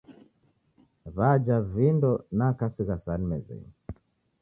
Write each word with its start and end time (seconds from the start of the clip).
W'aja 1.15 1.57
vindo 1.73 2.11
na 2.37 2.47
kasigha 2.59 2.95
sahani 3.03 3.25
mezenyi. 3.31 3.71